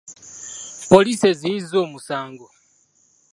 [0.89, 2.45] Poliisi eziyiza omusango.